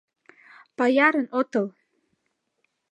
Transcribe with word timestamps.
Паярын 0.77 1.27
отыл. 1.39 1.67